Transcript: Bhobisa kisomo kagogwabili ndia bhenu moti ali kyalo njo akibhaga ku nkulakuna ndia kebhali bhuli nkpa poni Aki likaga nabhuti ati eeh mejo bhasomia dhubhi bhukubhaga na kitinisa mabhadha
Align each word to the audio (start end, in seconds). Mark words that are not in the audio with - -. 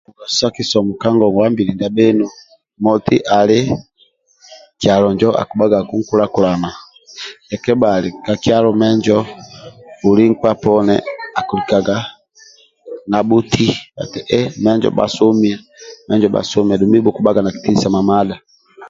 Bhobisa 0.05 0.47
kisomo 0.55 0.91
kagogwabili 1.01 1.71
ndia 1.73 1.93
bhenu 1.95 2.27
moti 2.83 3.17
ali 3.39 3.59
kyalo 4.81 5.07
njo 5.13 5.29
akibhaga 5.41 5.79
ku 5.89 5.95
nkulakuna 6.01 6.69
ndia 7.45 7.57
kebhali 7.63 8.09
bhuli 9.99 10.23
nkpa 10.31 10.51
poni 10.63 10.95
Aki 11.39 11.55
likaga 11.59 11.97
nabhuti 13.09 13.65
ati 14.01 14.19
eeh 14.37 14.45
mejo 16.07 16.27
bhasomia 16.33 16.77
dhubhi 16.79 16.99
bhukubhaga 17.03 17.41
na 17.41 17.53
kitinisa 17.53 17.87
mabhadha 17.95 18.35